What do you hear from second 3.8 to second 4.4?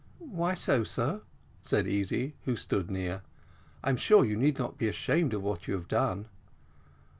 "I am sure you